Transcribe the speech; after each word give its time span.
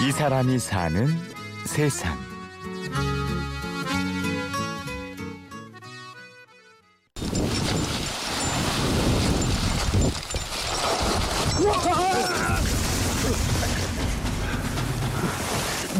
이 0.00 0.12
사람이 0.12 0.58
사는 0.58 1.06
세상. 1.66 2.16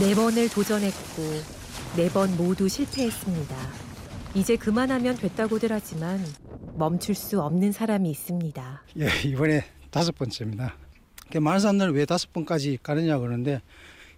네 0.00 0.14
번을 0.14 0.48
도전했고 0.48 1.22
네 1.96 2.08
번 2.10 2.36
모두 2.36 2.68
실패했습니다. 2.68 3.56
이제 4.34 4.56
그만하면 4.56 5.16
됐다고들 5.16 5.72
하지만 5.72 6.24
멈출 6.76 7.14
수 7.14 7.40
없는 7.40 7.72
사람이 7.72 8.08
있습니다. 8.10 8.82
예, 9.00 9.08
이번에 9.28 9.64
다섯 9.90 10.14
번째입니다. 10.14 10.74
많은 11.36 11.60
사람들은 11.60 11.92
왜 11.92 12.06
다섯 12.06 12.32
번까지 12.32 12.78
가느냐 12.82 13.18
그러는데 13.18 13.60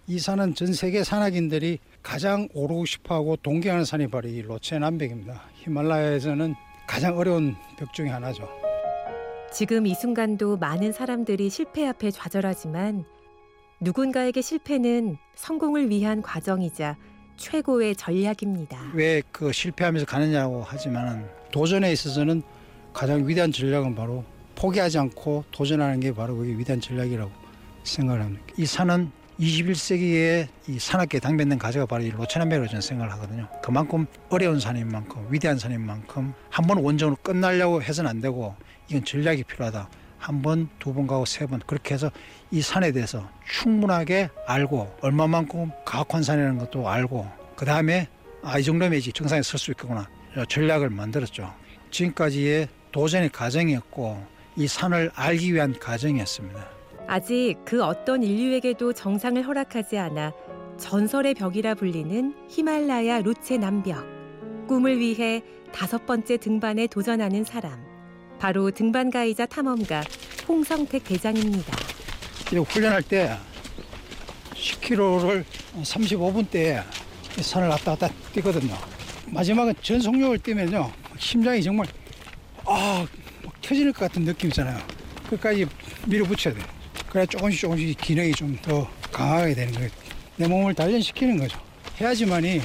이 0.07 0.17
산은 0.19 0.55
전 0.55 0.73
세계 0.73 1.03
산악인들이 1.03 1.79
가장 2.01 2.47
오르고 2.53 2.85
싶어하고 2.85 3.35
동경하는 3.37 3.85
산이 3.85 4.07
바로 4.07 4.29
이 4.29 4.41
로체남백입니다. 4.41 5.43
히말라야에서는 5.55 6.55
가장 6.87 7.17
어려운 7.17 7.55
벽 7.77 7.93
중에 7.93 8.09
하나죠. 8.09 8.47
지금 9.51 9.85
이 9.85 9.93
순간도 9.93 10.57
많은 10.57 10.91
사람들이 10.93 11.49
실패 11.49 11.85
앞에 11.85 12.09
좌절하지만 12.11 13.03
누군가에게 13.81 14.41
실패는 14.41 15.17
성공을 15.35 15.89
위한 15.89 16.21
과정이자 16.21 16.97
최고의 17.37 17.95
전략입니다. 17.95 18.91
왜 18.93 19.21
그 19.31 19.51
실패하면서 19.51 20.05
가느냐고 20.05 20.63
하지만 20.65 21.27
도전에 21.51 21.91
있어서는 21.91 22.43
가장 22.93 23.27
위대한 23.27 23.51
전략은 23.51 23.95
바로 23.95 24.23
포기하지 24.55 24.99
않고 24.99 25.45
도전하는 25.51 25.99
게 25.99 26.13
바로 26.13 26.35
그게 26.37 26.51
위대한 26.53 26.79
전략이라고 26.81 27.31
생각을 27.83 28.21
합니다. 28.21 28.43
이 28.57 28.65
산은 28.65 29.11
21세기에 29.39 30.47
이 30.67 30.77
산악계 30.79 31.19
당면된 31.19 31.57
가지가 31.57 31.87
바로 31.87 32.03
이 32.03 32.09
로체남백으로 32.11 32.67
저는 32.67 32.81
생각을 32.81 33.11
하거든요. 33.13 33.47
그만큼 33.63 34.05
어려운 34.29 34.59
산인 34.59 34.87
만큼 34.87 35.25
위대한 35.29 35.57
산인 35.57 35.81
만큼 35.81 36.33
한 36.49 36.67
번 36.67 36.77
원정으로 36.77 37.17
끝나려고 37.23 37.81
해서는 37.81 38.09
안 38.09 38.21
되고 38.21 38.55
이건 38.87 39.03
전략이 39.03 39.43
필요하다. 39.45 39.89
한 40.19 40.41
번, 40.43 40.69
두 40.77 40.93
번 40.93 41.07
가고 41.07 41.25
세 41.25 41.47
번 41.47 41.59
그렇게 41.65 41.95
해서 41.95 42.11
이 42.51 42.61
산에 42.61 42.91
대해서 42.91 43.27
충분하게 43.49 44.29
알고 44.45 44.97
얼마만큼 45.01 45.71
가혹한 45.85 46.21
산이라는 46.21 46.59
것도 46.59 46.87
알고 46.87 47.27
그 47.55 47.65
다음에 47.65 48.07
아 48.43 48.59
이 48.59 48.63
정도면 48.63 48.99
이제 48.99 49.11
정상에 49.11 49.41
설 49.41 49.57
수 49.59 49.71
있겠구나 49.71 50.07
전략을 50.47 50.91
만들었죠. 50.91 51.51
지금까지의 51.89 52.67
도전의 52.91 53.29
과정이었고 53.29 54.23
이 54.61 54.67
산을 54.67 55.09
알기 55.15 55.55
위한 55.55 55.73
과정이었습니다. 55.79 56.69
아직 57.07 57.55
그 57.65 57.83
어떤 57.83 58.21
인류에게도 58.21 58.93
정상을 58.93 59.41
허락하지 59.41 59.97
않아 59.97 60.33
전설의 60.77 61.33
벽이라 61.33 61.73
불리는 61.73 62.35
히말라야 62.47 63.21
루체 63.21 63.57
남벽. 63.57 64.05
꿈을 64.67 64.99
위해 64.99 65.41
다섯 65.73 66.05
번째 66.05 66.37
등반에 66.37 66.85
도전하는 66.85 67.43
사람. 67.43 67.83
바로 68.37 68.69
등반가이자 68.69 69.47
탐험가 69.47 70.03
홍성택 70.47 71.05
대장입니다. 71.05 71.75
훈련할 72.67 73.01
때 73.01 73.35
10km를 74.53 75.43
35분대에 75.81 76.83
산을 77.41 77.67
왔다 77.67 77.95
갔다 77.95 78.13
뛰거든요. 78.31 78.75
마지막은 79.25 79.73
전속력을 79.81 80.37
뛰면요. 80.39 80.91
심장이 81.17 81.63
정말 81.63 81.87
아, 82.65 83.07
터질 83.71 83.93
것 83.93 83.99
같은 84.01 84.23
느낌이잖아요. 84.23 84.77
끝까지 85.29 85.65
밀어붙여야 86.05 86.53
돼요. 86.53 86.65
그래 87.09 87.25
조금씩 87.25 87.61
조금씩 87.61 87.97
기능이 88.01 88.33
좀 88.33 88.57
더 88.61 88.85
강하게 89.13 89.53
되는 89.53 89.73
거예요. 89.73 89.89
내 90.35 90.45
몸을 90.45 90.73
단련시키는 90.73 91.37
거죠. 91.37 91.57
해야지만이 92.01 92.61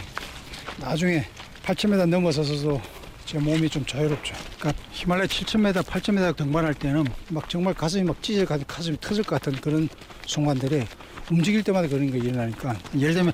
나중에 0.78 1.24
8,000m 1.64 2.06
넘어서서도 2.06 2.82
제 3.24 3.38
몸이 3.38 3.68
좀 3.68 3.86
자유롭죠. 3.86 4.34
그러니까 4.58 4.82
히말라야 4.90 5.26
7,000m, 5.28 5.84
8,000m 5.84 6.36
등반할 6.36 6.74
때는 6.74 7.04
막 7.28 7.48
정말 7.48 7.72
가슴이 7.72 8.02
막 8.02 8.20
찢어 8.20 8.44
가지고 8.44 8.66
가슴이 8.74 8.96
터질 9.00 9.22
것 9.22 9.40
같은 9.40 9.60
그런 9.60 9.88
순간들이 10.26 10.84
움직일 11.30 11.62
때마다 11.62 11.86
그런 11.86 12.10
게 12.10 12.18
일어나니까 12.18 12.76
예를 12.98 13.14
들면 13.14 13.32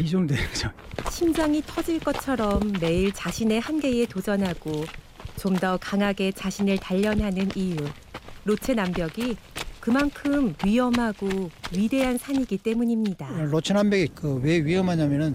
이 0.00 0.08
정도 0.08 0.34
되는 0.34 0.48
거죠. 0.50 0.70
심장이 1.10 1.62
터질 1.66 1.98
것처럼 2.00 2.72
매일 2.80 3.12
자신의 3.12 3.60
한계에 3.60 4.06
도전하고 4.06 4.84
좀 5.36 5.54
더 5.56 5.76
강하게 5.76 6.32
자신을 6.32 6.78
단련하는 6.78 7.50
이유. 7.56 7.76
로체 8.44 8.74
남벽이 8.74 9.36
그만큼 9.80 10.54
위험하고 10.64 11.50
위대한 11.72 12.16
산이기 12.18 12.58
때문입니다. 12.58 13.28
로체 13.44 13.74
남벽이 13.74 14.08
그 14.14 14.36
왜 14.42 14.58
위험하냐면은 14.64 15.34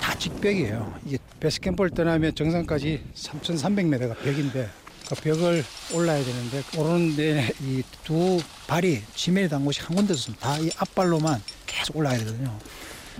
다 0.00 0.16
직벽이에요. 0.16 0.94
이게 1.06 1.18
베스캠프를 1.40 1.90
떠나면 1.90 2.34
정상까지 2.34 3.02
3,300m가 3.14 4.16
벽인데 4.22 4.68
그 5.08 5.14
벽을 5.16 5.64
올라야 5.94 6.22
되는데 6.22 6.62
오르는 6.76 7.16
데 7.16 7.52
이 7.62 7.82
두 8.04 8.38
발이 8.66 9.02
지면에 9.14 9.48
닿은 9.48 9.64
곳이 9.64 9.80
한 9.80 9.96
군데도 9.96 10.14
없습니다. 10.14 10.48
다이 10.54 10.70
앞발로만 10.78 11.42
계속 11.66 11.96
올라가야 11.96 12.18
되거든요. 12.20 12.56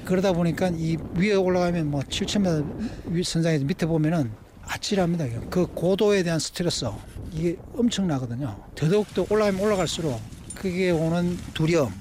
그러다 0.04 0.32
보니까 0.32 0.68
이 0.74 0.96
위에 1.14 1.34
올라가면 1.34 1.90
뭐 1.90 2.00
7,000m 2.00 3.22
선상에서 3.22 3.64
밑에 3.64 3.86
보면은 3.86 4.30
아찔합니다. 4.62 5.26
그 5.50 5.66
고도에 5.66 6.22
대한 6.22 6.38
스트레스 6.38 6.86
이게 7.32 7.56
엄청나거든요. 7.74 8.56
더더욱더 8.74 9.26
올라가면 9.28 9.60
올라갈수록 9.60 10.20
그게 10.54 10.90
오는 10.90 11.36
두려움, 11.54 11.92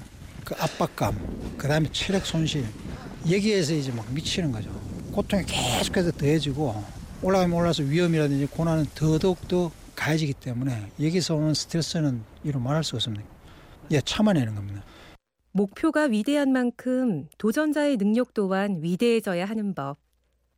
그 0.44 0.54
압박감, 0.58 1.16
그 1.56 1.68
다음에 1.68 1.88
체력 1.92 2.26
손실 2.26 2.64
여기에서 3.30 3.74
이제 3.74 3.92
막 3.92 4.10
미치는 4.12 4.52
거죠. 4.52 4.70
고통이 5.12 5.44
계속해서 5.44 6.12
더해지고 6.12 6.82
올라가면 7.22 7.56
올라서 7.56 7.82
위험이라든지 7.82 8.46
고난은 8.46 8.86
더더욱더 8.94 9.70
가해지기 9.94 10.34
때문에 10.34 10.90
여기서 11.02 11.34
오는 11.34 11.54
스트레스는 11.54 12.22
이루 12.44 12.60
말할 12.60 12.84
수 12.84 12.96
없습니다. 12.96 13.24
예, 13.90 14.00
참아내는 14.00 14.54
겁니다. 14.54 14.82
목표가 15.52 16.04
위대한 16.04 16.52
만큼 16.52 17.26
도전자의 17.38 17.96
능력 17.96 18.34
또한 18.34 18.78
위대해져야 18.82 19.44
하는 19.44 19.74
법. 19.74 19.98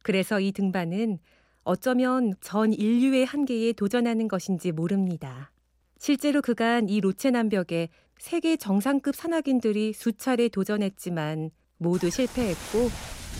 그래서 0.02 0.40
이 0.40 0.52
등반은 0.52 1.18
어쩌면 1.62 2.34
전 2.40 2.72
인류의 2.72 3.24
한계에 3.26 3.72
도전하는 3.72 4.28
것인지 4.28 4.72
모릅니다. 4.72 5.52
실제로 5.98 6.40
그간 6.40 6.88
이 6.88 7.00
로체남벽에 7.00 7.88
세계 8.18 8.56
정상급 8.56 9.14
산악인들이 9.14 9.92
수차례 9.92 10.48
도전했지만 10.48 11.50
모두 11.78 12.10
실패했고 12.10 12.88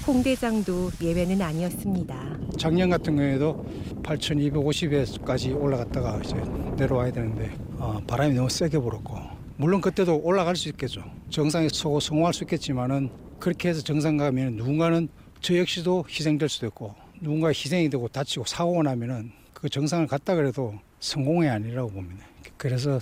홍대장도 0.07 0.91
예외는 1.03 1.43
아니었습니다. 1.43 2.39
작년 2.59 2.89
같은 2.89 3.17
경우에도 3.17 3.67
8,250에까지 4.03 5.61
올라갔다가 5.61 6.21
이제 6.23 6.35
내려와야 6.77 7.13
되는데 7.13 7.55
어, 7.79 8.01
바람이 8.07 8.35
너무 8.35 8.49
세게 8.49 8.79
불었고 8.79 9.40
물론 9.61 9.83
그때도 9.83 10.23
올라갈 10.23 10.57
수 10.57 10.71
있겠죠. 10.71 11.05
정상에 11.29 11.69
서고 11.71 12.01
성공할 12.01 12.33
수 12.33 12.45
있겠지만은 12.45 13.11
그렇게 13.39 13.69
해서 13.69 13.83
정상 13.83 14.17
가면 14.17 14.57
누군가는 14.57 15.07
저 15.43 15.55
역시도 15.59 16.07
희생될 16.09 16.49
수도 16.49 16.69
있고 16.69 16.95
누군가 17.21 17.49
희생이 17.49 17.91
되고 17.91 18.09
다치고 18.09 18.47
사고가 18.47 18.85
나면은 18.85 19.33
그 19.53 19.69
정상을 19.69 20.07
갔다 20.07 20.35
그래도 20.35 20.77
성공이 21.01 21.47
아니라고 21.47 21.91
봅니다. 21.91 22.25
그래서 22.57 23.01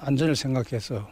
안전을 0.00 0.34
생각해서 0.34 1.08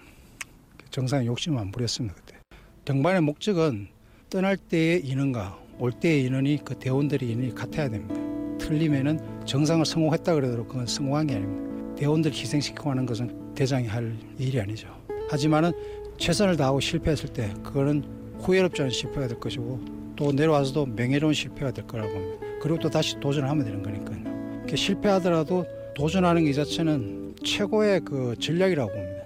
정상에 0.90 1.26
욕심을 1.26 1.60
안 1.60 1.70
부렸습니다. 1.70 2.16
그때. 2.16 2.36
등반의 2.84 3.20
목적은 3.20 3.86
떠날 4.28 4.56
때의 4.56 5.06
인원과 5.06 5.60
올 5.78 5.92
때의 5.92 6.24
인원이 6.24 6.64
그 6.64 6.74
대원들의 6.76 7.30
인원이 7.30 7.54
같아야 7.54 7.88
됩니다. 7.88 8.16
틀리면은 8.58 9.46
정상을 9.46 9.86
성공했다 9.86 10.34
그러더라도 10.34 10.66
그건 10.66 10.88
성공한 10.88 11.28
게 11.28 11.36
아닙니다. 11.36 11.94
대원들 11.94 12.32
희생시키고 12.32 12.90
하는 12.90 13.06
것은 13.06 13.47
대장이 13.58 13.88
할 13.88 14.16
일이 14.38 14.60
아니죠. 14.60 14.86
하지만은 15.28 15.72
최선을 16.16 16.56
다하고 16.56 16.78
실패했을 16.78 17.32
때 17.32 17.52
그거는 17.64 18.04
후회롭지 18.38 18.82
않은 18.82 18.92
실패가 18.92 19.26
될 19.26 19.40
것이고 19.40 19.80
또 20.14 20.30
내려와서도 20.30 20.86
명예로운 20.86 21.34
실패가 21.34 21.72
될 21.72 21.84
거라고 21.88 22.12
봅니다. 22.12 22.46
그리고 22.62 22.78
또 22.78 22.88
다시 22.88 23.18
도전을 23.18 23.48
하면 23.50 23.64
되는 23.64 23.82
거니까요. 23.82 24.64
실패하더라도 24.76 25.64
도전하는 25.96 26.44
이 26.46 26.54
자체는 26.54 27.34
최고의 27.44 28.00
그 28.04 28.36
전략이라고 28.38 28.92
봅니다. 28.92 29.18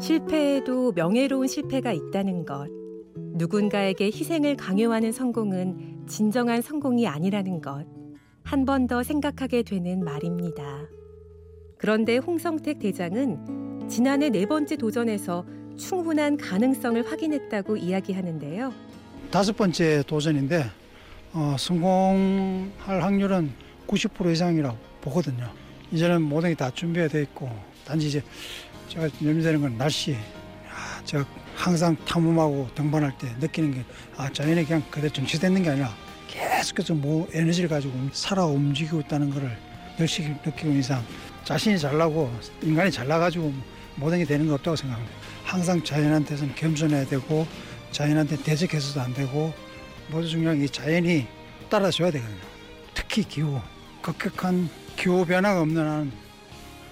실패에도 0.00 0.92
명예로운 0.92 1.48
실패가 1.48 1.92
있다는 1.92 2.44
것. 2.44 2.68
누군가에게 3.16 4.06
희생을 4.06 4.54
강요하는 4.56 5.10
성공은 5.10 6.04
진정한 6.06 6.62
성공이 6.62 7.08
아니라는 7.08 7.60
것. 7.60 7.84
한 8.44 8.64
번 8.64 8.86
더 8.86 9.02
생각하게 9.02 9.64
되는 9.64 10.04
말입니다. 10.04 10.86
그런데 11.78 12.16
홍성택 12.18 12.80
대장은 12.80 13.88
지난해 13.88 14.30
네 14.30 14.44
번째 14.46 14.76
도전에서 14.76 15.44
충분한 15.78 16.36
가능성을 16.36 17.08
확인했다고 17.10 17.76
이야기하는데요. 17.76 18.72
다섯 19.30 19.56
번째 19.56 20.02
도전인데 20.06 20.64
어, 21.32 21.54
성공할 21.58 23.02
확률은 23.02 23.52
90% 23.86 24.32
이상이라고 24.32 24.76
보거든요. 25.00 25.48
이제는 25.92 26.20
모든 26.22 26.50
게 26.50 26.54
다 26.56 26.70
준비가 26.70 27.06
돼 27.08 27.22
있고 27.22 27.48
단지 27.86 28.08
이제 28.08 28.22
제가 28.88 29.08
염려되는 29.24 29.60
건 29.60 29.78
날씨. 29.78 30.14
아, 30.14 31.02
제가 31.04 31.24
항상 31.54 31.96
탐험하고 32.04 32.68
등반할 32.74 33.16
때 33.18 33.28
느끼는 33.40 33.72
게 33.74 33.84
아, 34.16 34.30
자연이 34.32 34.64
그냥 34.64 34.82
그대로 34.90 35.12
정치되는 35.12 35.62
게 35.62 35.70
아니라 35.70 35.90
계속해서 36.26 36.94
뭐 36.94 37.28
에너지를 37.32 37.68
가지고 37.68 37.94
살아 38.12 38.44
움직이고 38.44 39.00
있다는 39.00 39.30
것을 39.30 39.50
열심히 40.00 40.34
느끼고 40.44 40.72
이상 40.72 41.02
자신이 41.48 41.78
잘나고 41.78 42.30
인간이 42.60 42.90
잘나가지고 42.90 43.50
모든 43.94 44.18
게 44.18 44.26
되는 44.26 44.46
거 44.46 44.52
없다고 44.52 44.76
생각합니다. 44.76 45.16
항상 45.44 45.82
자연한테서는 45.82 46.54
겸손해야 46.54 47.06
되고 47.06 47.46
자연한테 47.90 48.36
대적해서도 48.42 49.00
안 49.00 49.14
되고 49.14 49.54
모두 50.08 50.28
중요한 50.28 50.58
게 50.60 50.66
자연이 50.68 51.26
따라줘야 51.70 52.10
되거든요. 52.10 52.36
특히 52.92 53.24
기후, 53.24 53.58
급격한 54.02 54.68
기후 54.94 55.24
변화가 55.24 55.62
없는 55.62 55.88
한 55.88 56.12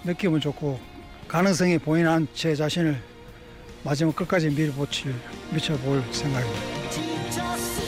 느낌은 0.05 0.41
좋고 0.41 0.81
가능성이 1.29 1.76
보이는 1.76 2.11
한 2.11 2.26
제 2.32 2.55
자신을 2.55 2.99
마지막 3.85 4.17
끝까지 4.17 4.49
밀어보칠, 4.49 5.14
미쳐볼 5.53 6.03
생각입니다. 6.12 7.85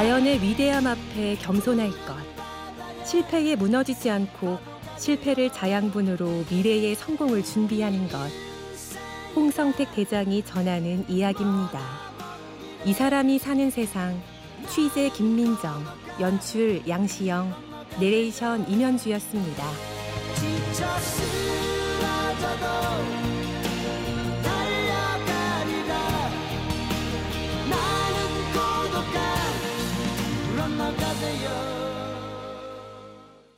자연의 0.00 0.40
위대함 0.40 0.86
앞에 0.86 1.36
겸손할 1.42 1.90
것. 1.90 2.16
실패에 3.04 3.54
무너지지 3.54 4.08
않고 4.08 4.58
실패를 4.96 5.52
자양분으로 5.52 6.46
미래의 6.50 6.94
성공을 6.94 7.44
준비하는 7.44 8.08
것. 8.08 8.18
홍성택 9.36 9.94
대장이 9.94 10.42
전하는 10.42 11.04
이야기입니다. 11.06 11.82
이 12.86 12.94
사람이 12.94 13.38
사는 13.40 13.70
세상. 13.70 14.18
취재 14.70 15.10
김민정, 15.10 15.84
연출 16.18 16.80
양시영, 16.88 17.52
내레이션 18.00 18.70
임현주였습니다. 18.70 19.64